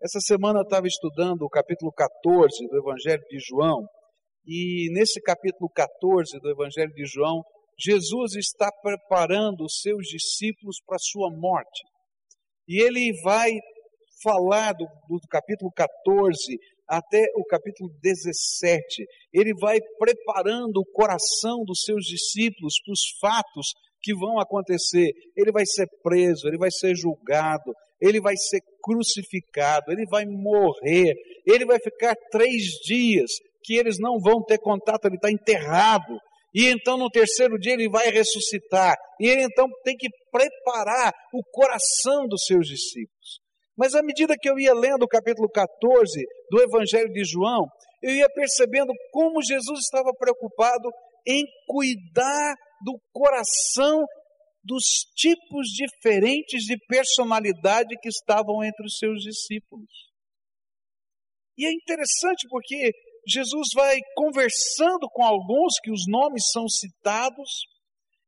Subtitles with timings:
[0.00, 3.84] Essa semana eu estava estudando o capítulo 14 do Evangelho de João,
[4.46, 7.42] e nesse capítulo 14 do Evangelho de João,
[7.76, 11.82] Jesus está preparando os seus discípulos para a sua morte.
[12.68, 13.50] E ele vai
[14.22, 16.56] falar do, do capítulo 14
[16.88, 19.04] até o capítulo 17.
[19.32, 25.10] Ele vai preparando o coração dos seus discípulos para os fatos que vão acontecer.
[25.36, 31.14] Ele vai ser preso, ele vai ser julgado, ele vai ser crucificado, ele vai morrer,
[31.46, 33.30] ele vai ficar três dias
[33.62, 36.16] que eles não vão ter contato, ele está enterrado.
[36.54, 38.96] E então no terceiro dia ele vai ressuscitar.
[39.20, 43.40] E ele então tem que preparar o coração dos seus discípulos.
[43.76, 47.64] Mas à medida que eu ia lendo o capítulo 14 do Evangelho de João,
[48.02, 50.88] eu ia percebendo como Jesus estava preocupado
[51.26, 54.04] em cuidar do coração
[54.68, 54.84] dos
[55.16, 59.88] tipos diferentes de personalidade que estavam entre os seus discípulos.
[61.56, 62.92] E é interessante porque
[63.26, 67.48] Jesus vai conversando com alguns que os nomes são citados,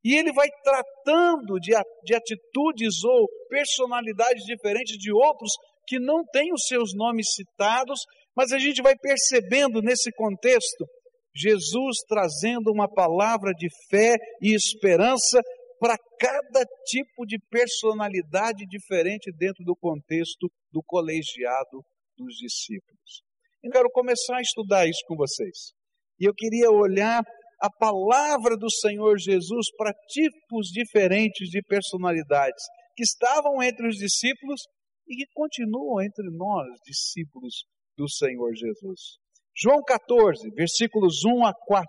[0.02, 1.72] e ele vai tratando de,
[2.04, 5.50] de atitudes ou personalidades diferentes de outros
[5.86, 8.00] que não têm os seus nomes citados,
[8.34, 10.86] mas a gente vai percebendo nesse contexto
[11.34, 15.40] Jesus trazendo uma palavra de fé e esperança
[15.80, 21.82] para cada tipo de personalidade diferente dentro do contexto do colegiado
[22.16, 23.22] dos discípulos.
[23.62, 25.72] Eu quero começar a estudar isso com vocês.
[26.20, 27.22] E eu queria olhar
[27.62, 32.62] a palavra do Senhor Jesus para tipos diferentes de personalidades
[32.94, 34.60] que estavam entre os discípulos
[35.08, 37.64] e que continuam entre nós, discípulos
[37.96, 39.18] do Senhor Jesus.
[39.56, 41.86] João 14, versículos 1 a 4.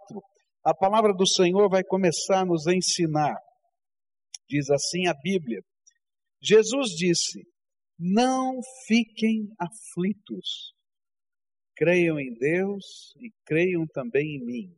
[0.66, 3.36] A palavra do Senhor vai começar a nos ensinar.
[4.52, 5.62] Diz assim a Bíblia:
[6.44, 7.42] Jesus disse:
[7.98, 10.74] Não fiquem aflitos.
[11.74, 14.76] Creiam em Deus e creiam também em mim.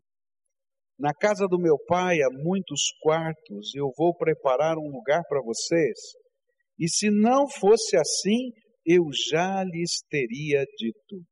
[1.00, 5.98] Na casa do meu pai há muitos quartos, eu vou preparar um lugar para vocês.
[6.78, 8.52] E se não fosse assim,
[8.86, 11.26] eu já lhes teria dito.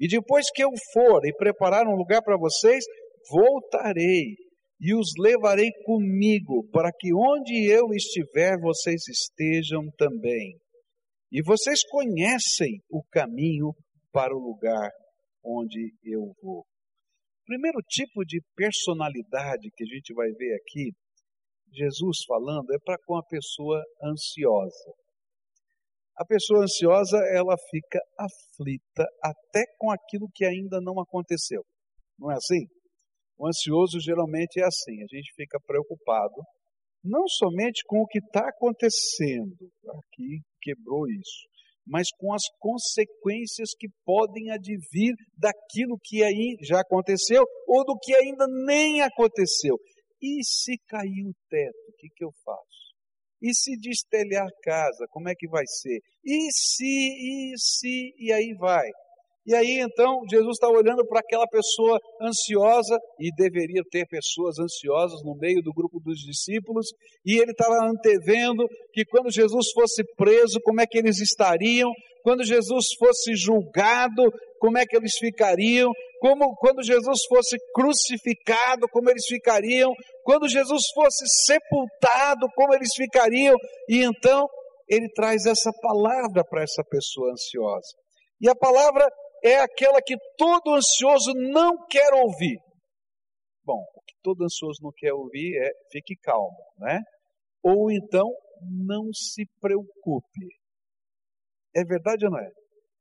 [0.00, 2.84] E depois que eu for e preparar um lugar para vocês,
[3.30, 4.34] voltarei
[4.80, 10.58] e os levarei comigo, para que onde eu estiver, vocês estejam também.
[11.32, 13.72] E vocês conhecem o caminho
[14.12, 14.90] para o lugar
[15.44, 16.64] onde eu vou.
[17.46, 20.92] Primeiro tipo de personalidade que a gente vai ver aqui,
[21.72, 24.92] Jesus falando, é para com a pessoa ansiosa.
[26.16, 31.62] A pessoa ansiosa, ela fica aflita até com aquilo que ainda não aconteceu.
[32.18, 32.66] Não é assim?
[33.38, 36.42] O ansioso geralmente é assim, a gente fica preocupado,
[37.04, 41.46] não somente com o que está acontecendo, aqui quebrou isso,
[41.86, 48.14] mas com as consequências que podem advir daquilo que aí já aconteceu ou do que
[48.14, 49.76] ainda nem aconteceu.
[50.20, 52.86] E se cair o teto, o que, que eu faço?
[53.40, 56.00] E se destelhar casa, como é que vai ser?
[56.24, 58.88] E se, e se, e aí vai.
[59.46, 65.22] E aí então Jesus está olhando para aquela pessoa ansiosa, e deveria ter pessoas ansiosas
[65.24, 66.88] no meio do grupo dos discípulos,
[67.24, 71.90] e ele estava antevendo que quando Jesus fosse preso, como é que eles estariam,
[72.22, 74.22] quando Jesus fosse julgado,
[74.58, 79.92] como é que eles ficariam, como quando Jesus fosse crucificado, como eles ficariam,
[80.24, 83.54] quando Jesus fosse sepultado, como eles ficariam.
[83.88, 84.48] E então
[84.88, 87.94] ele traz essa palavra para essa pessoa ansiosa.
[88.40, 89.06] E a palavra
[89.42, 92.58] é aquela que todo ansioso não quer ouvir.
[93.64, 97.00] Bom, o que todo ansioso não quer ouvir é fique calmo, né?
[97.62, 98.32] Ou então
[98.62, 100.46] não se preocupe.
[101.74, 102.50] É verdade ou não é?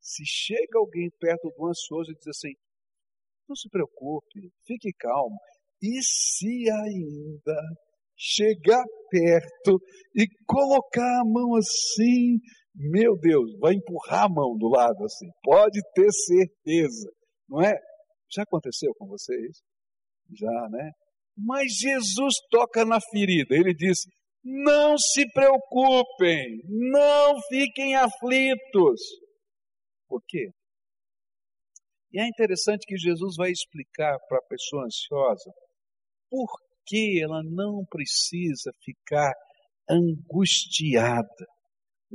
[0.01, 2.53] Se chega alguém perto do ansioso e diz assim:
[3.47, 5.37] não se preocupe, fique calmo.
[5.81, 7.61] E se ainda
[8.17, 9.79] chegar perto
[10.15, 12.39] e colocar a mão assim,
[12.75, 17.09] meu Deus, vai empurrar a mão do lado assim, pode ter certeza,
[17.47, 17.73] não é?
[18.33, 19.61] Já aconteceu com vocês?
[20.33, 20.91] Já, né?
[21.37, 23.99] Mas Jesus toca na ferida, ele diz:
[24.43, 29.01] não se preocupem, não fiquem aflitos.
[30.07, 30.49] Por quê?
[32.11, 35.51] E é interessante que Jesus vai explicar para a pessoa ansiosa
[36.29, 36.47] por
[36.85, 39.33] que ela não precisa ficar
[39.89, 41.45] angustiada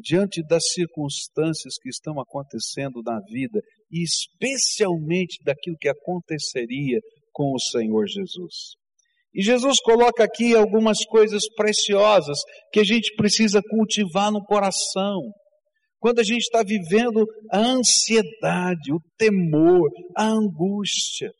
[0.00, 3.60] diante das circunstâncias que estão acontecendo na vida
[3.90, 6.98] e especialmente daquilo que aconteceria
[7.32, 8.80] com o Senhor Jesus.
[9.32, 12.38] E Jesus coloca aqui algumas coisas preciosas
[12.72, 15.20] que a gente precisa cultivar no coração.
[16.02, 21.30] quando a gente está vivendo a ansiedade, o temor, a angústia.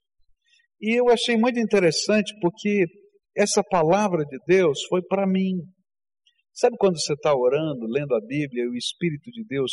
[0.79, 2.85] E eu achei muito interessante porque
[3.35, 5.55] essa palavra de Deus foi para mim.
[6.61, 9.71] Sabe quando você está orando, lendo a Bíblia e o Espírito de Deus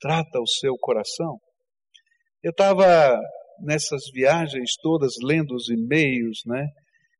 [0.00, 1.38] trata o seu coração?
[2.42, 3.16] Eu estava
[3.60, 6.66] nessas viagens todas lendo os e-mails, né?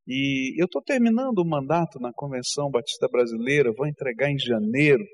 [0.04, 5.04] E eu estou terminando o mandato na Convenção Batista Brasileira, vou entregar em janeiro.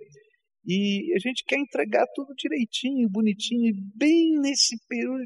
[0.67, 3.67] E a gente quer entregar tudo direitinho, bonitinho.
[3.67, 4.77] E bem nesse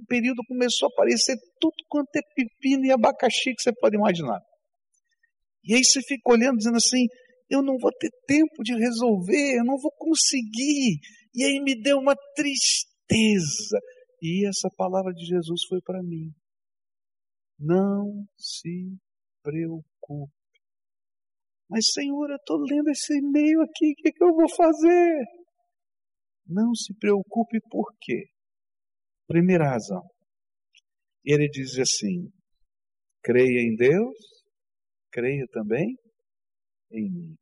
[0.09, 4.41] período começou a aparecer tudo quanto é pepino e abacaxi que você pode imaginar.
[5.63, 7.07] E aí você fica olhando, dizendo assim:
[7.55, 10.99] eu não vou ter tempo de resolver, eu não vou conseguir.
[11.35, 13.79] E aí me deu uma tristeza.
[14.23, 16.33] E essa palavra de Jesus foi para mim.
[17.59, 18.97] Não se
[19.43, 20.33] preocupe.
[21.69, 25.25] Mas, Senhor, eu estou lendo esse e-mail aqui, o que, que eu vou fazer?
[26.47, 28.29] Não se preocupe, por quê?
[29.27, 30.03] Primeira razão.
[31.25, 32.31] Ele diz assim:
[33.23, 34.17] creia em Deus,
[35.11, 35.97] creia também
[36.93, 37.35] em mim.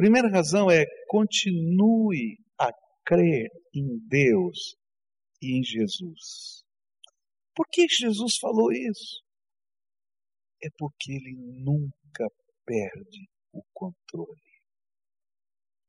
[0.00, 2.72] Primeira razão é continue a
[3.04, 4.74] crer em Deus
[5.42, 6.64] e em Jesus.
[7.54, 9.22] Por que Jesus falou isso?
[10.64, 12.26] É porque ele nunca
[12.64, 14.40] perde o controle.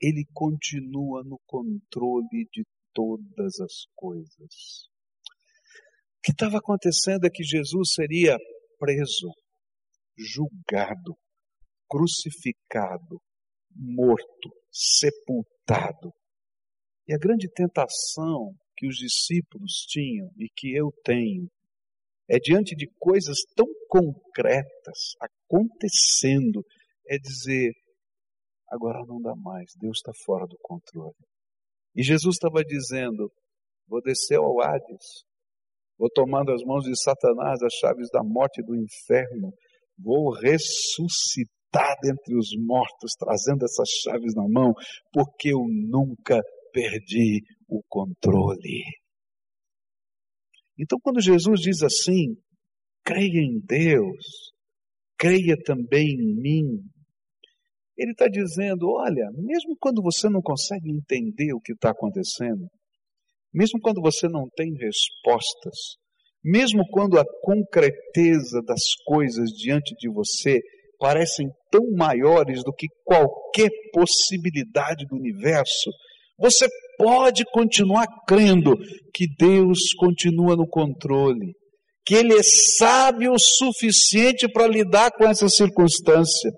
[0.01, 4.89] Ele continua no controle de todas as coisas.
[6.17, 8.35] O que estava acontecendo é que Jesus seria
[8.77, 9.31] preso,
[10.17, 11.15] julgado,
[11.89, 13.21] crucificado,
[13.75, 16.11] morto, sepultado.
[17.07, 21.47] E a grande tentação que os discípulos tinham e que eu tenho
[22.29, 26.63] é diante de coisas tão concretas acontecendo,
[27.07, 27.73] é dizer:
[28.69, 31.13] agora não dá mais, Deus está fora do controle.
[31.95, 33.29] E Jesus estava dizendo:
[33.87, 35.25] vou descer ao Hades,
[35.97, 39.53] vou tomando as mãos de Satanás as chaves da morte e do inferno,
[39.97, 41.60] vou ressuscitar
[42.01, 44.73] dentre os mortos, trazendo essas chaves na mão,
[45.11, 46.41] porque eu nunca
[46.73, 48.83] perdi o controle.
[50.77, 52.35] Então, quando Jesus diz assim,
[53.03, 54.53] creia em Deus,
[55.17, 56.81] creia também em mim,
[57.97, 62.67] ele está dizendo: olha, mesmo quando você não consegue entender o que está acontecendo,
[63.53, 65.97] mesmo quando você não tem respostas,
[66.43, 70.59] mesmo quando a concreteza das coisas diante de você
[71.01, 75.89] parecem tão maiores do que qualquer possibilidade do universo,
[76.39, 78.77] você pode continuar crendo
[79.11, 81.53] que Deus continua no controle,
[82.05, 82.43] que Ele é
[82.77, 86.51] sábio o suficiente para lidar com essa circunstância,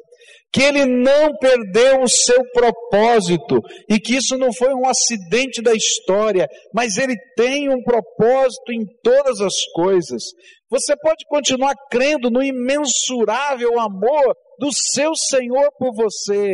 [0.53, 3.59] que Ele não perdeu o seu propósito
[3.89, 8.85] e que isso não foi um acidente da história, mas Ele tem um propósito em
[9.01, 10.21] todas as coisas.
[10.69, 16.53] Você pode continuar crendo no imensurável amor do seu Senhor por você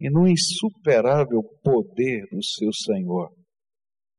[0.00, 3.30] e no insuperável poder do seu Senhor.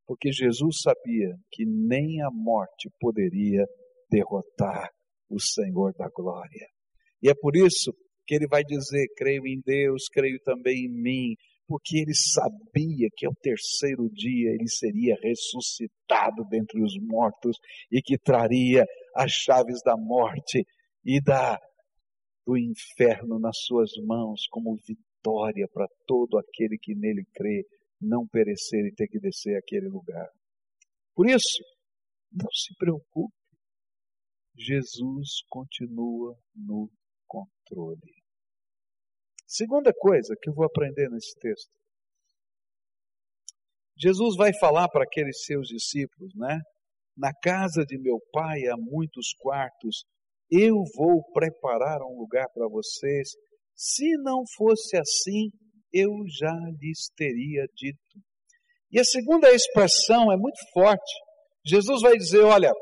[0.08, 3.66] Porque Jesus sabia que nem a morte poderia
[4.10, 4.90] derrotar
[5.30, 6.68] o Senhor da glória.
[7.22, 7.92] E é por isso
[8.26, 11.36] que ele vai dizer: creio em Deus, creio também em mim,
[11.68, 17.58] porque ele sabia que ao terceiro dia ele seria ressuscitado dentre os mortos
[17.92, 18.86] e que traria
[19.16, 20.66] as chaves da morte
[21.04, 21.60] e da
[22.46, 27.66] do inferno nas suas mãos como vitória para todo aquele que nele crê,
[28.00, 30.30] não perecer e ter que descer aquele lugar.
[31.16, 31.64] Por isso,
[32.32, 33.34] não se preocupe.
[34.56, 36.90] Jesus continua no
[37.28, 38.25] controle.
[39.56, 41.72] Segunda coisa que eu vou aprender nesse texto.
[43.98, 46.60] Jesus vai falar para aqueles seus discípulos, né?
[47.16, 50.04] Na casa de meu pai há muitos quartos,
[50.52, 53.30] eu vou preparar um lugar para vocês.
[53.74, 55.50] Se não fosse assim,
[55.94, 58.20] eu já lhes teria dito.
[58.92, 61.14] E a segunda expressão é muito forte.
[61.66, 62.74] Jesus vai dizer: olha,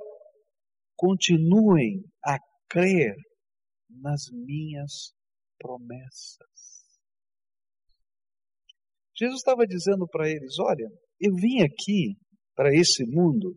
[0.96, 3.14] continuem a crer
[4.02, 5.14] nas minhas
[5.64, 6.38] promessas.
[9.16, 10.90] Jesus estava dizendo para eles: olha,
[11.20, 12.18] eu vim aqui
[12.54, 13.56] para esse mundo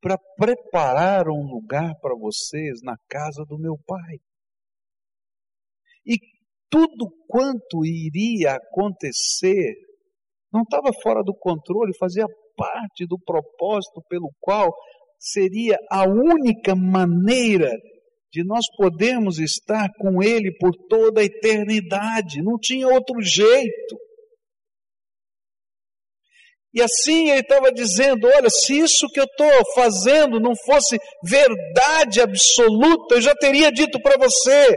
[0.00, 4.16] para preparar um lugar para vocês na casa do meu Pai.
[6.06, 6.16] E
[6.70, 9.74] tudo quanto iria acontecer
[10.50, 12.24] não estava fora do controle, fazia
[12.56, 14.72] parte do propósito pelo qual
[15.18, 17.70] seria a única maneira
[18.32, 22.42] de nós podermos estar com Ele por toda a eternidade.
[22.42, 23.96] Não tinha outro jeito.
[26.74, 32.20] E assim ele estava dizendo: olha, se isso que eu estou fazendo não fosse verdade
[32.20, 34.76] absoluta, eu já teria dito para você.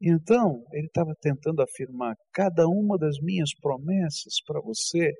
[0.00, 5.10] Então, ele estava tentando afirmar: cada uma das minhas promessas para você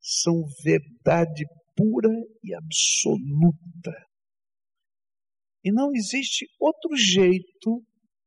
[0.00, 1.44] são verdade
[1.76, 2.10] pura
[2.42, 4.07] e absoluta.
[5.64, 7.82] E não existe outro jeito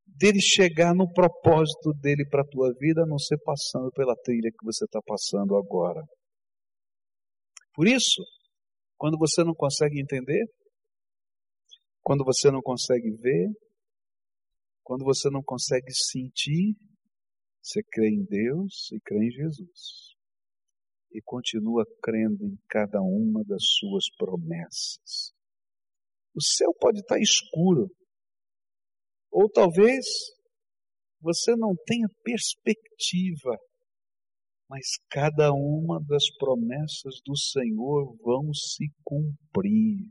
[0.06, 4.52] dele chegar no propósito dele para a tua vida, a não ser passando pela trilha
[4.52, 6.02] que você está passando agora.
[7.74, 8.22] Por isso,
[8.98, 10.46] quando você não consegue entender,
[12.04, 13.50] quando você não consegue ver,
[14.84, 16.76] quando você não consegue sentir,
[17.62, 20.16] você crê em Deus e crê em Jesus.
[21.14, 25.34] E continua crendo em cada uma das suas promessas.
[26.34, 27.90] O céu pode estar escuro,
[29.32, 30.06] ou talvez
[31.22, 33.58] você não tenha perspectiva,
[34.70, 40.10] mas cada uma das promessas do Senhor vão se cumprir,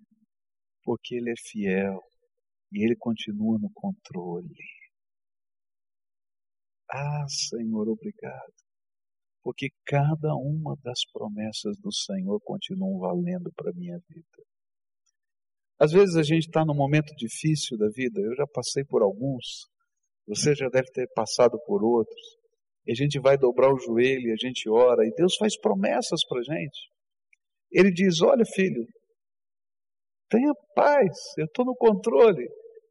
[0.85, 2.01] porque Ele é fiel
[2.73, 4.55] e Ele continua no controle.
[6.93, 8.55] Ah, Senhor, obrigado,
[9.43, 14.50] porque cada uma das promessas do Senhor continuam valendo para a minha vida.
[15.81, 19.67] Às vezes a gente está num momento difícil da vida, eu já passei por alguns,
[20.29, 22.21] você já deve ter passado por outros,
[22.87, 26.21] e a gente vai dobrar o joelho, e a gente ora, e Deus faz promessas
[26.29, 26.79] para a gente.
[27.73, 28.85] Ele diz: Olha, filho,
[30.29, 32.47] tenha paz, eu estou no controle,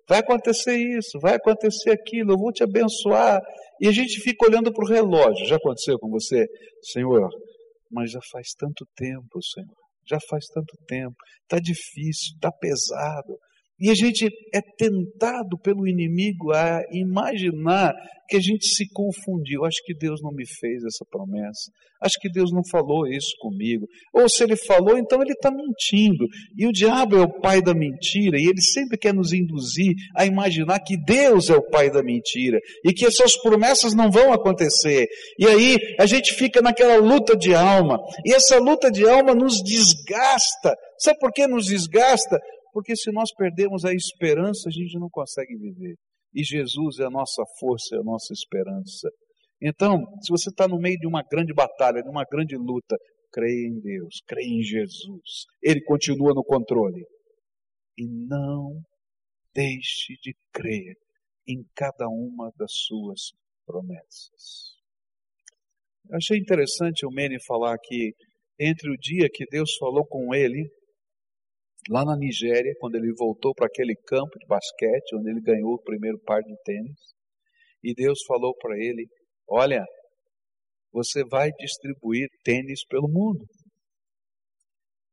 [0.07, 3.39] vai acontecer isso, vai acontecer aquilo, eu vou te abençoar.
[3.79, 6.47] E a gente fica olhando para o relógio, já aconteceu com você?
[6.81, 7.29] Senhor,
[7.91, 13.37] mas já faz tanto tempo, Senhor já faz tanto tempo, está difícil, está pesado.
[13.79, 17.93] E a gente é tentado pelo inimigo a imaginar
[18.29, 19.65] que a gente se confundiu.
[19.65, 21.71] Acho que Deus não me fez essa promessa.
[22.01, 23.87] Acho que Deus não falou isso comigo.
[24.13, 26.25] Ou se ele falou, então ele está mentindo.
[26.55, 28.39] E o diabo é o pai da mentira.
[28.39, 32.59] E ele sempre quer nos induzir a imaginar que Deus é o pai da mentira.
[32.85, 35.07] E que essas promessas não vão acontecer.
[35.37, 37.99] E aí a gente fica naquela luta de alma.
[38.25, 40.75] E essa luta de alma nos desgasta.
[40.99, 42.39] Sabe por que nos desgasta?
[42.71, 45.95] Porque se nós perdemos a esperança, a gente não consegue viver.
[46.33, 49.09] E Jesus é a nossa força, é a nossa esperança.
[49.61, 52.95] Então, se você está no meio de uma grande batalha, de uma grande luta,
[53.31, 55.45] creia em Deus, creia em Jesus.
[55.61, 57.05] Ele continua no controle.
[57.97, 58.81] E não
[59.53, 60.95] deixe de crer
[61.47, 63.31] em cada uma das suas
[63.65, 64.77] promessas.
[66.09, 68.13] Eu achei interessante o Mene falar que
[68.59, 70.69] entre o dia que Deus falou com ele
[71.87, 75.81] lá na Nigéria, quando ele voltou para aquele campo de basquete, onde ele ganhou o
[75.81, 76.99] primeiro par de tênis,
[77.83, 79.07] e Deus falou para ele:
[79.47, 79.85] Olha,
[80.91, 83.45] você vai distribuir tênis pelo mundo.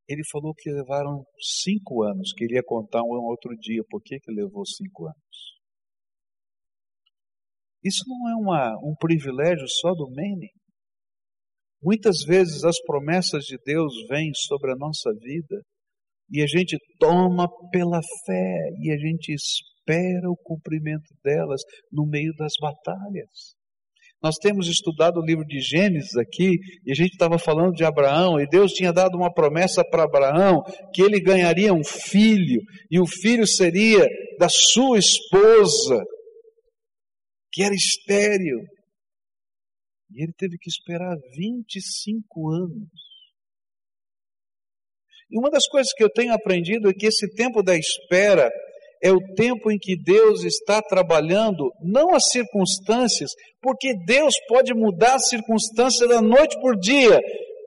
[0.08, 1.24] Ele falou que levaram
[1.62, 5.56] cinco anos, queria contar um outro dia por que, que levou cinco anos.
[7.82, 10.50] Isso não é uma, um privilégio só do Mene.
[11.82, 15.62] Muitas vezes as promessas de Deus vêm sobre a nossa vida
[16.30, 22.32] e a gente toma pela fé e a gente espera o cumprimento delas no meio
[22.36, 23.54] das batalhas.
[24.22, 28.40] Nós temos estudado o livro de Gênesis aqui, e a gente estava falando de Abraão,
[28.40, 33.06] e Deus tinha dado uma promessa para Abraão que ele ganharia um filho, e o
[33.06, 34.04] filho seria
[34.38, 36.02] da sua esposa,
[37.52, 38.58] que era estéril.
[40.10, 43.05] E ele teve que esperar 25 anos
[45.30, 48.50] e uma das coisas que eu tenho aprendido é que esse tempo da espera
[49.02, 55.16] é o tempo em que Deus está trabalhando, não as circunstâncias, porque Deus pode mudar
[55.16, 57.20] as circunstâncias da noite por dia,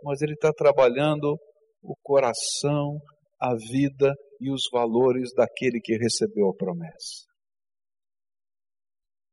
[0.03, 1.37] mas Ele está trabalhando
[1.81, 2.97] o coração,
[3.39, 7.27] a vida e os valores daquele que recebeu a promessa.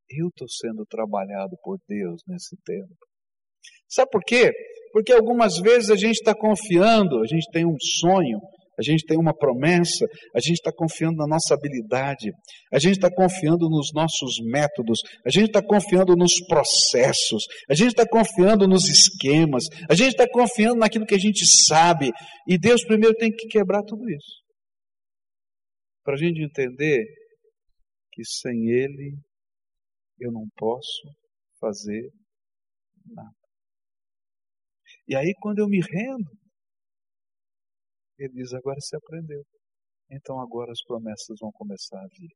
[0.08, 2.94] Eu estou sendo trabalhado por Deus nesse tempo.
[3.88, 4.52] Sabe por quê?
[4.96, 8.40] Porque algumas vezes a gente está confiando, a gente tem um sonho,
[8.78, 12.30] a gente tem uma promessa, a gente está confiando na nossa habilidade,
[12.72, 17.88] a gente está confiando nos nossos métodos, a gente está confiando nos processos, a gente
[17.88, 22.10] está confiando nos esquemas, a gente está confiando naquilo que a gente sabe,
[22.48, 24.40] e Deus primeiro tem que quebrar tudo isso.
[26.02, 27.04] Para a gente entender
[28.12, 29.14] que sem Ele
[30.18, 31.02] eu não posso
[31.60, 32.08] fazer
[33.04, 33.35] nada.
[35.08, 36.30] E aí, quando eu me rendo,
[38.18, 39.44] ele diz: agora você aprendeu.
[40.10, 42.30] Então agora as promessas vão começar a vir.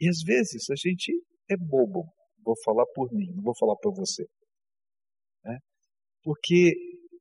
[0.00, 1.12] E às vezes a gente
[1.50, 2.04] é bobo.
[2.42, 4.24] Vou falar por mim, não vou falar por você.
[5.44, 5.58] Né?
[6.22, 6.72] Porque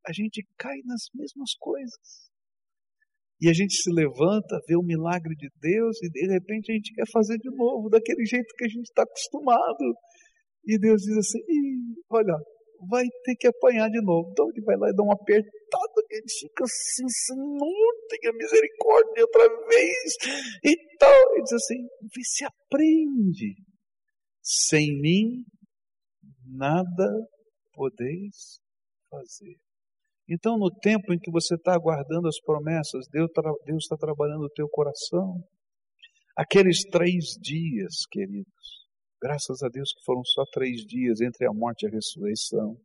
[0.07, 2.29] a gente cai nas mesmas coisas.
[3.41, 6.93] E a gente se levanta, vê o milagre de Deus e de repente a gente
[6.93, 9.95] quer fazer de novo, daquele jeito que a gente está acostumado.
[10.65, 11.39] E Deus diz assim:
[12.09, 12.35] olha,
[12.87, 14.29] vai ter que apanhar de novo.
[14.31, 19.47] Então ele vai lá e dá uma apertada, ele fica assim, Senhor, tenha misericórdia outra
[19.67, 20.15] vez.
[20.63, 21.33] E tal.
[21.33, 23.55] Ele diz assim: vê se aprende.
[24.41, 25.43] Sem mim,
[26.45, 27.07] nada
[27.73, 28.59] podeis
[29.09, 29.55] fazer.
[30.27, 34.69] Então, no tempo em que você está aguardando as promessas, Deus está trabalhando o teu
[34.69, 35.43] coração.
[36.37, 38.87] Aqueles três dias, queridos,
[39.21, 42.77] graças a Deus que foram só três dias entre a morte e a ressurreição.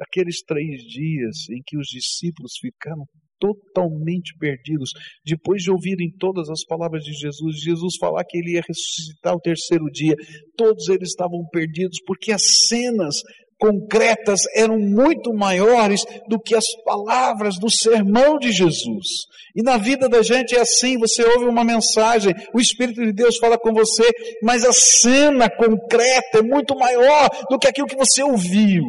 [0.00, 3.04] Aqueles três dias em que os discípulos ficaram
[3.38, 4.90] totalmente perdidos,
[5.24, 9.40] depois de ouvirem todas as palavras de Jesus, Jesus falar que ele ia ressuscitar o
[9.40, 10.14] terceiro dia,
[10.56, 13.16] todos eles estavam perdidos, porque as cenas
[13.60, 19.06] concretas eram muito maiores do que as palavras do sermão de Jesus.
[19.54, 23.36] E na vida da gente é assim, você ouve uma mensagem, o Espírito de Deus
[23.36, 24.08] fala com você,
[24.42, 28.84] mas a cena concreta é muito maior do que aquilo que você ouviu.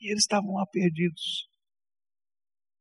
[0.00, 1.48] E eles estavam lá perdidos.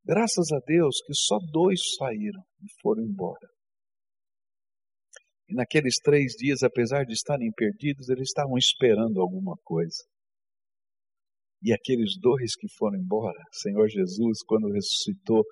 [0.05, 3.47] Graças a Deus que só dois saíram e foram embora.
[5.47, 10.03] E naqueles três dias, apesar de estarem perdidos, eles estavam esperando alguma coisa.
[11.63, 15.43] E aqueles dois que foram embora, Senhor Jesus, quando ressuscitou,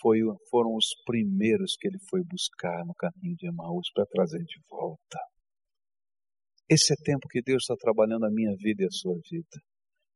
[0.00, 0.18] foi,
[0.50, 5.18] foram os primeiros que ele foi buscar no caminho de Emaús para trazer de volta.
[6.68, 9.60] Esse é tempo que Deus está trabalhando a minha vida e a sua vida.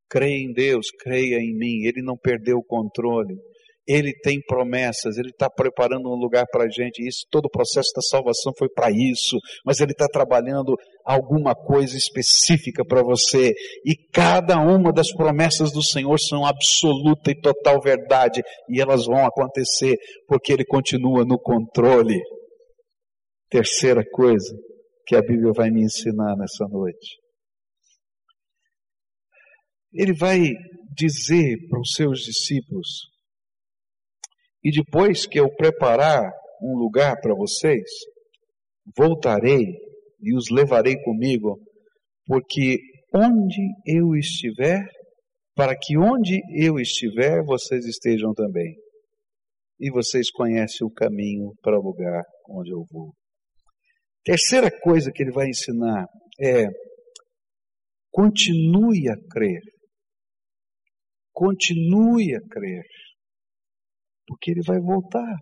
[0.09, 3.37] Creia em Deus, creia em mim, Ele não perdeu o controle.
[3.87, 7.07] Ele tem promessas, Ele está preparando um lugar para a gente.
[7.07, 10.75] Isso, todo o processo da salvação foi para isso, mas Ele está trabalhando
[11.05, 13.53] alguma coisa específica para você.
[13.85, 19.25] E cada uma das promessas do Senhor são absoluta e total verdade, e elas vão
[19.25, 22.21] acontecer porque Ele continua no controle.
[23.49, 24.53] Terceira coisa
[25.07, 27.17] que a Bíblia vai me ensinar nessa noite.
[29.93, 30.41] Ele vai
[30.93, 33.16] dizer para os seus discípulos
[34.67, 36.29] e depois que eu preparar
[36.61, 37.89] um lugar para vocês,
[38.97, 39.77] voltarei
[40.21, 41.57] e os levarei comigo,
[42.27, 42.81] porque
[43.15, 44.85] onde eu estiver,
[45.55, 48.75] para que onde eu estiver, vocês estejam também.
[49.79, 53.15] E vocês conhecem o caminho para o lugar onde eu vou.
[54.25, 56.09] Terceira coisa que ele vai ensinar
[56.41, 56.67] é:
[58.11, 59.63] continue a crer.
[61.33, 62.83] Continue a crer
[64.27, 65.37] porque ele vai voltar.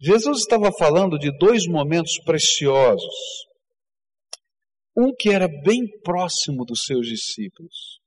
[0.00, 3.46] Jesus estava falando de dois momentos preciosos.
[4.96, 8.00] Um que era bem próximo dos seus discípulos.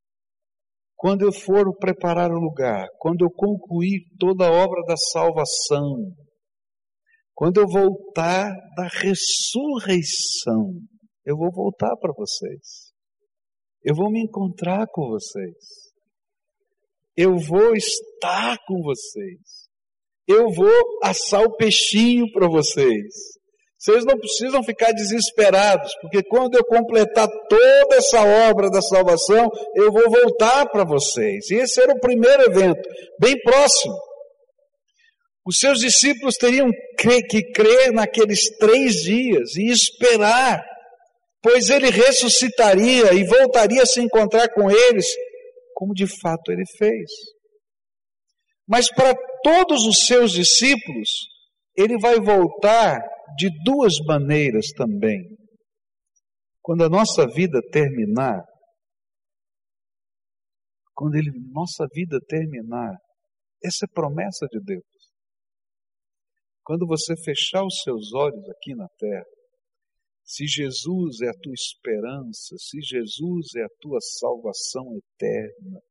[0.95, 6.13] Quando eu for preparar o lugar, quando eu concluir toda a obra da salvação,
[7.33, 10.73] quando eu voltar da ressurreição,
[11.25, 12.91] eu vou voltar para vocês.
[13.81, 15.88] Eu vou me encontrar com vocês.
[17.21, 19.67] Eu vou estar com vocês.
[20.25, 20.71] Eu vou
[21.03, 23.13] assar o peixinho para vocês.
[23.77, 29.91] Vocês não precisam ficar desesperados, porque quando eu completar toda essa obra da salvação, eu
[29.91, 31.49] vou voltar para vocês.
[31.49, 32.87] E esse era o primeiro evento,
[33.19, 33.97] bem próximo.
[35.45, 40.63] Os seus discípulos teriam que crer naqueles três dias e esperar,
[41.41, 45.05] pois ele ressuscitaria e voltaria a se encontrar com eles
[45.79, 47.09] como de fato ele fez.
[48.67, 51.09] Mas para todos os seus discípulos,
[51.73, 52.99] ele vai voltar
[53.37, 55.21] de duas maneiras também.
[56.61, 58.43] Quando a nossa vida terminar,
[60.93, 62.97] quando ele, nossa vida terminar,
[63.63, 64.83] essa é promessa de Deus.
[66.61, 69.25] Quando você fechar os seus olhos aqui na terra,
[70.29, 75.81] se Jesus é a tua esperança, se Jesus é a tua salvação eterna,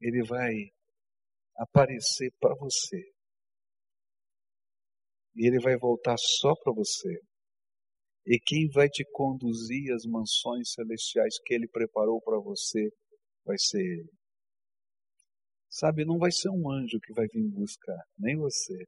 [0.00, 0.52] Ele vai
[1.56, 2.98] aparecer para você.
[5.36, 7.16] E Ele vai voltar só para você.
[8.26, 12.90] E quem vai te conduzir às mansões celestiais que Ele preparou para você
[13.44, 14.12] vai ser Ele.
[15.70, 18.84] Sabe, não vai ser um anjo que vai vir buscar, nem você.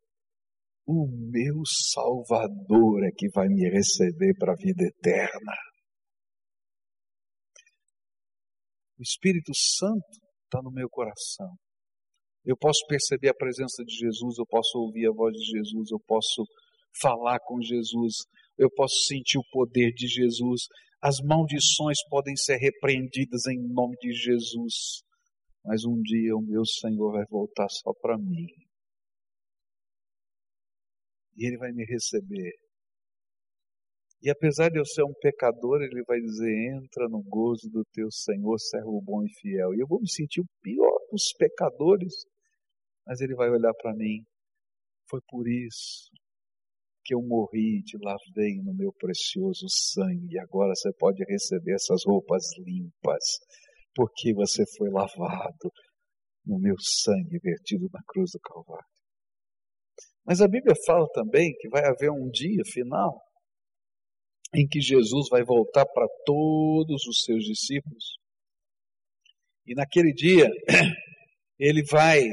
[0.87, 5.53] O meu Salvador é que vai me receber para a vida eterna.
[8.97, 10.07] O Espírito Santo
[10.45, 11.55] está no meu coração.
[12.45, 15.99] Eu posso perceber a presença de Jesus, eu posso ouvir a voz de Jesus, eu
[16.07, 16.45] posso
[17.01, 18.15] falar com Jesus,
[18.57, 20.63] eu posso sentir o poder de Jesus.
[21.03, 25.03] as maldições podem ser repreendidas em nome de Jesus.
[25.65, 28.47] Mas um dia o meu Senhor vai voltar só para mim.
[31.37, 32.53] E Ele vai me receber.
[34.23, 38.11] E apesar de eu ser um pecador, Ele vai dizer: entra no gozo do teu
[38.11, 39.75] Senhor, servo bom e fiel.
[39.75, 42.25] E eu vou me sentir o pior dos pecadores,
[43.07, 44.25] mas Ele vai olhar para mim.
[45.09, 46.11] Foi por isso
[47.05, 52.03] que eu morri, te lavei no meu precioso sangue, e agora você pode receber essas
[52.05, 53.39] roupas limpas,
[53.95, 55.71] porque você foi lavado
[56.45, 58.96] no meu sangue vertido na cruz do Calvário.
[60.27, 63.23] Mas a Bíblia fala também que vai haver um dia final
[64.55, 68.19] em que Jesus vai voltar para todos os seus discípulos.
[69.67, 70.49] E naquele dia,
[71.59, 72.25] ele vai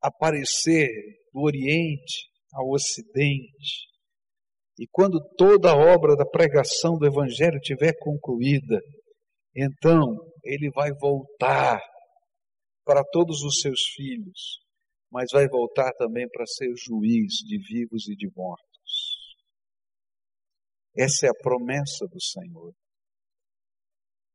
[0.00, 0.88] aparecer
[1.32, 3.88] do Oriente ao Ocidente.
[4.78, 8.80] E quando toda a obra da pregação do Evangelho tiver concluída,
[9.54, 11.80] então ele vai voltar
[12.84, 14.58] para todos os seus filhos,
[15.10, 18.68] mas vai voltar também para ser juiz de vivos e de mortos.
[20.96, 22.74] Essa é a promessa do Senhor.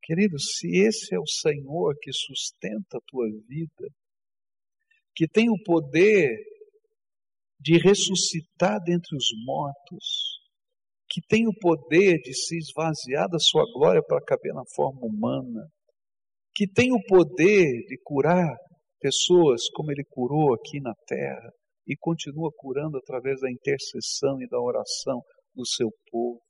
[0.04, 3.90] Querido, se esse é o Senhor que sustenta a tua vida,
[5.16, 6.38] que tem o poder
[7.60, 10.36] de ressuscitar dentre os mortos,
[11.10, 15.68] que tem o poder de se esvaziar da sua glória para caber na forma humana,
[16.54, 18.56] que tem o poder de curar
[19.00, 21.52] pessoas como ele curou aqui na terra
[21.88, 25.22] e continua curando através da intercessão e da oração
[25.54, 26.42] do seu povo,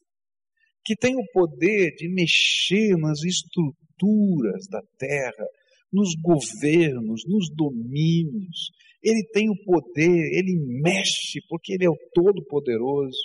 [0.84, 5.46] que tem o poder de mexer nas estruturas da terra,
[5.92, 8.72] nos governos, nos domínios.
[9.04, 13.18] Ele tem o poder, ele mexe, porque ele é o Todo-Poderoso.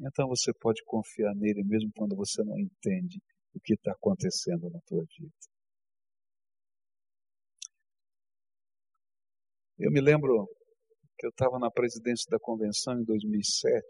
[0.00, 3.18] Então você pode confiar nele mesmo quando você não entende
[3.54, 5.32] o que está acontecendo na tua vida.
[9.78, 10.46] Eu me lembro
[11.18, 13.84] que eu estava na presidência da convenção em 2007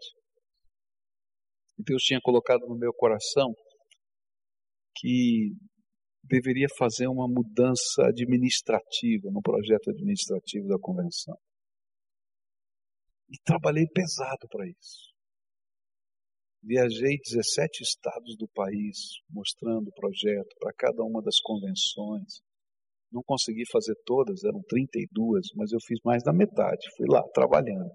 [1.77, 3.53] e Deus tinha colocado no meu coração
[4.95, 5.51] que
[6.23, 11.37] deveria fazer uma mudança administrativa no projeto administrativo da convenção.
[13.29, 15.13] E trabalhei pesado para isso.
[16.63, 18.97] Viajei 17 estados do país,
[19.29, 22.41] mostrando o projeto para cada uma das convenções.
[23.15, 27.89] Não consegui fazer todas, eram 32, mas eu fiz mais da metade, fui lá trabalhando.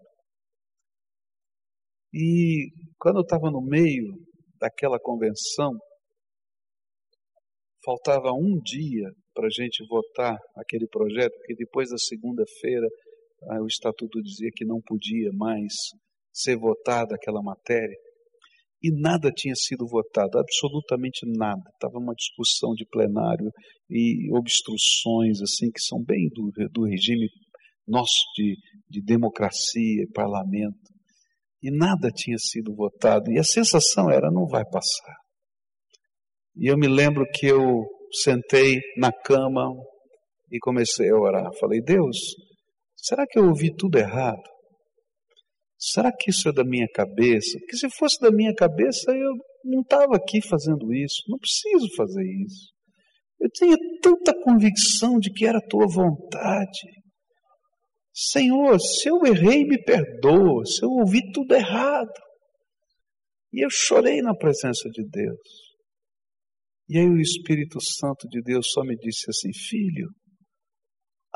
[2.11, 4.14] E quando eu estava no meio
[4.59, 5.78] daquela convenção,
[7.85, 12.87] faltava um dia para a gente votar aquele projeto, porque depois da segunda-feira
[13.62, 15.72] o estatuto dizia que não podia mais
[16.33, 17.96] ser votada aquela matéria.
[18.83, 21.62] E nada tinha sido votado, absolutamente nada.
[21.75, 23.51] Estava uma discussão de plenário
[23.90, 27.29] e obstruções assim que são bem do, do regime
[27.87, 28.57] nosso de,
[28.88, 30.79] de democracia e parlamento.
[31.62, 33.31] E nada tinha sido votado.
[33.31, 35.16] E a sensação era, não vai passar.
[36.57, 39.69] E eu me lembro que eu sentei na cama
[40.51, 41.51] e comecei a orar.
[41.59, 42.16] Falei, Deus,
[42.97, 44.43] será que eu ouvi tudo errado?
[45.81, 47.59] Será que isso é da minha cabeça?
[47.59, 49.33] Porque se fosse da minha cabeça, eu
[49.64, 51.23] não estava aqui fazendo isso.
[51.27, 52.71] Não preciso fazer isso.
[53.40, 56.81] Eu tinha tanta convicção de que era a tua vontade.
[58.12, 60.66] Senhor, se eu errei, me perdoa.
[60.66, 62.12] Se eu ouvi tudo errado.
[63.51, 65.49] E eu chorei na presença de Deus.
[66.90, 70.11] E aí o Espírito Santo de Deus só me disse assim: Filho,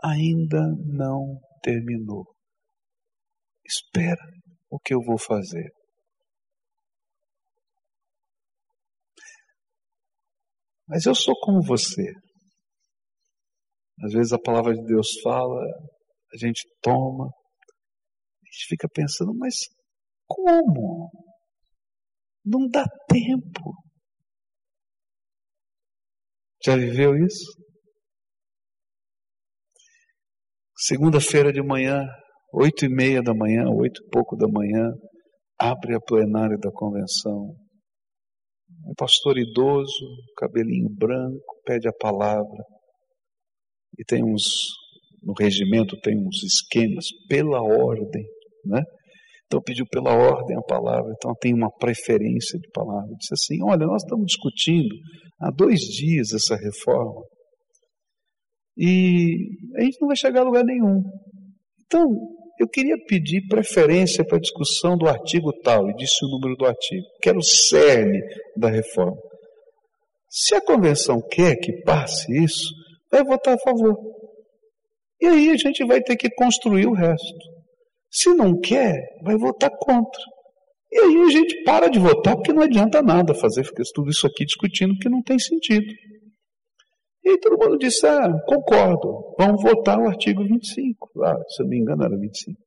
[0.03, 2.27] ainda não terminou.
[3.65, 4.34] Espera
[4.75, 5.71] o que eu vou fazer.
[10.89, 12.03] Mas eu sou como você.
[14.05, 15.63] Às vezes a palavra de Deus fala,
[16.33, 19.55] a gente toma, a gente fica pensando, mas
[20.27, 21.09] como?
[22.45, 23.73] Não dá tempo.
[26.65, 27.63] Já viveu isso?
[30.77, 32.03] Segunda-feira de manhã,
[32.55, 34.93] oito e meia da manhã, oito e pouco da manhã,
[35.59, 37.55] abre a plenária da convenção.
[38.87, 42.65] Um pastor idoso, cabelinho branco, pede a palavra.
[43.99, 44.43] E tem uns,
[45.23, 48.25] no regimento tem uns esquemas pela ordem,
[48.65, 48.83] né?
[49.47, 53.15] Então pediu pela ordem a palavra, então tem uma preferência de palavra.
[53.19, 54.95] Disse assim: Olha, nós estamos discutindo
[55.41, 57.23] há dois dias essa reforma
[58.77, 61.03] e a gente não vai chegar a lugar nenhum.
[61.87, 62.09] Então,
[62.59, 66.65] eu queria pedir preferência para a discussão do artigo tal, e disse o número do
[66.67, 68.21] artigo, que era o cerne
[68.57, 69.17] da reforma.
[70.29, 72.73] Se a convenção quer que passe isso,
[73.11, 73.97] vai votar a favor.
[75.21, 77.39] E aí a gente vai ter que construir o resto.
[78.11, 80.23] Se não quer, vai votar contra.
[80.93, 84.45] E aí a gente para de votar porque não adianta nada fazer tudo isso aqui
[84.45, 85.87] discutindo que não tem sentido.
[87.25, 91.11] E aí todo mundo disse, ah, concordo, vamos votar o artigo 25.
[91.25, 92.61] Ah, se eu me engano era 25.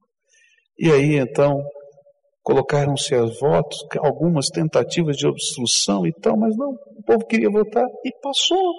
[0.80, 1.63] E aí então
[2.43, 7.86] colocaram-se as votos, algumas tentativas de obstrução e tal, mas não, o povo queria votar
[8.06, 8.74] e passou.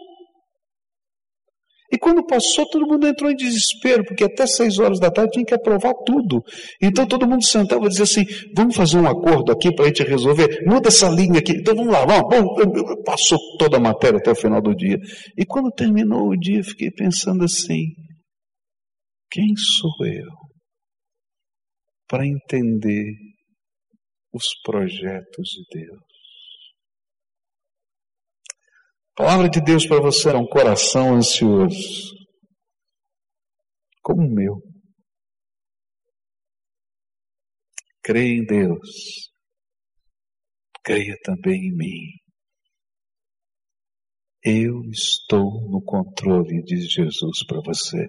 [1.91, 5.45] E quando passou, todo mundo entrou em desespero, porque até seis horas da tarde tinha
[5.45, 6.43] que aprovar tudo.
[6.83, 8.25] Então todo mundo sentava e dizia assim:
[8.55, 11.53] vamos fazer um acordo aqui para a gente resolver, muda essa linha aqui.
[11.53, 12.29] Então vamos lá, vamos.
[12.29, 14.99] Bom, passou toda a matéria até o final do dia.
[15.37, 17.87] E quando terminou o dia, fiquei pensando assim:
[19.31, 20.31] quem sou eu
[22.07, 23.15] para entender
[24.33, 26.08] os projetos de Deus?
[29.19, 32.15] Palavra de Deus para você é um coração ansioso,
[34.01, 34.55] como o meu.
[38.01, 39.33] Creia em Deus,
[40.85, 42.05] creia também em mim.
[44.41, 48.07] Eu estou no controle, diz Jesus para você.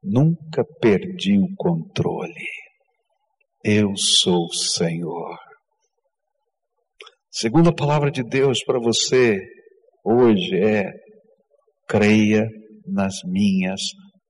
[0.00, 2.46] Nunca perdi o controle.
[3.64, 5.36] Eu sou o Senhor.
[7.32, 9.40] Segundo a palavra de Deus para você,
[10.04, 10.90] hoje é:
[11.88, 12.48] creia
[12.86, 13.80] nas minhas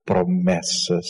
[0.05, 1.05] promessas.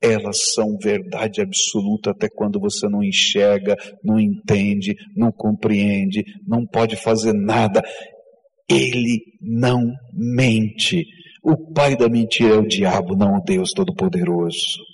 [0.00, 6.94] Elas são verdade absoluta até quando você não enxerga, não entende, não compreende, não pode
[6.94, 7.82] fazer nada.
[8.70, 11.04] Ele não mente.
[11.42, 14.84] O pai da mentira é o diabo, não o Deus Todo-Poderoso.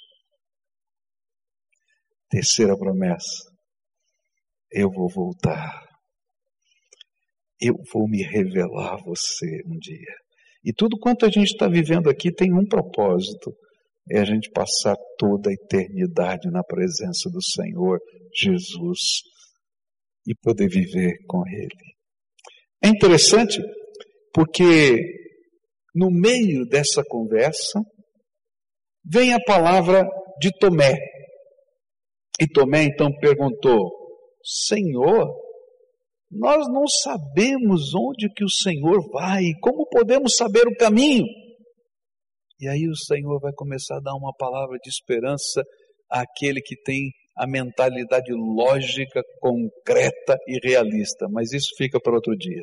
[2.31, 3.43] Terceira promessa:
[4.73, 5.85] eu vou voltar
[7.67, 10.15] eu vou me revelar a você um dia.
[10.65, 13.55] E tudo quanto a gente está vivendo aqui tem um propósito:
[14.11, 17.99] é a gente passar toda a eternidade na presença do Senhor
[18.35, 18.99] Jesus
[20.27, 21.95] e poder viver com Ele.
[22.83, 23.59] É interessante
[24.33, 25.01] porque
[25.95, 27.81] no meio dessa conversa
[29.05, 30.05] vem a palavra
[30.41, 30.97] de Tomé.
[32.41, 33.91] E Tomé então perguntou:
[34.43, 35.44] Senhor,
[36.35, 41.25] nós não sabemos onde que o Senhor vai, como podemos saber o caminho?
[42.61, 45.63] E aí o Senhor vai começar a dar uma palavra de esperança
[46.11, 52.63] àquele que tem a mentalidade lógica, concreta e realista, mas isso fica para outro dia.